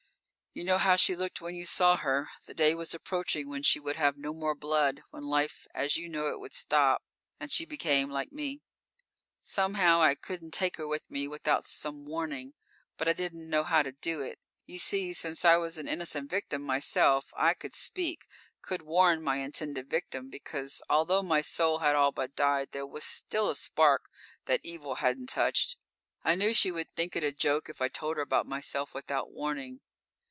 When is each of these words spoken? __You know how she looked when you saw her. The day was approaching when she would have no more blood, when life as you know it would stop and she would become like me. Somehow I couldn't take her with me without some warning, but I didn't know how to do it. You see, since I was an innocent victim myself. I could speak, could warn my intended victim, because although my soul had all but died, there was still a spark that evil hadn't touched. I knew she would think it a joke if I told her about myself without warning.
__You 0.61 0.65
know 0.65 0.77
how 0.79 0.97
she 0.97 1.15
looked 1.15 1.39
when 1.39 1.55
you 1.55 1.65
saw 1.65 1.95
her. 1.95 2.27
The 2.45 2.53
day 2.53 2.75
was 2.75 2.93
approaching 2.93 3.47
when 3.47 3.63
she 3.63 3.79
would 3.79 3.95
have 3.95 4.17
no 4.17 4.33
more 4.33 4.53
blood, 4.53 5.01
when 5.09 5.23
life 5.23 5.65
as 5.73 5.95
you 5.95 6.09
know 6.09 6.27
it 6.27 6.41
would 6.41 6.51
stop 6.53 7.05
and 7.39 7.49
she 7.49 7.63
would 7.63 7.69
become 7.69 8.09
like 8.09 8.33
me. 8.33 8.61
Somehow 9.39 10.01
I 10.01 10.13
couldn't 10.13 10.51
take 10.51 10.75
her 10.75 10.85
with 10.85 11.09
me 11.09 11.25
without 11.25 11.63
some 11.63 12.03
warning, 12.03 12.53
but 12.97 13.07
I 13.07 13.13
didn't 13.13 13.49
know 13.49 13.63
how 13.63 13.81
to 13.81 13.93
do 13.93 14.19
it. 14.19 14.39
You 14.65 14.77
see, 14.77 15.13
since 15.13 15.45
I 15.45 15.55
was 15.55 15.77
an 15.77 15.87
innocent 15.87 16.29
victim 16.29 16.63
myself. 16.63 17.31
I 17.37 17.53
could 17.53 17.73
speak, 17.73 18.25
could 18.61 18.81
warn 18.81 19.23
my 19.23 19.37
intended 19.37 19.89
victim, 19.89 20.29
because 20.29 20.83
although 20.89 21.23
my 21.23 21.39
soul 21.39 21.79
had 21.79 21.95
all 21.95 22.11
but 22.11 22.35
died, 22.35 22.73
there 22.73 22.85
was 22.85 23.05
still 23.05 23.49
a 23.49 23.55
spark 23.55 24.01
that 24.47 24.59
evil 24.65 24.95
hadn't 24.95 25.29
touched. 25.29 25.77
I 26.25 26.35
knew 26.35 26.53
she 26.53 26.73
would 26.73 26.93
think 26.93 27.15
it 27.15 27.23
a 27.23 27.31
joke 27.31 27.69
if 27.69 27.81
I 27.81 27.87
told 27.87 28.17
her 28.17 28.21
about 28.23 28.45
myself 28.45 28.93
without 28.93 29.31
warning. 29.31 29.79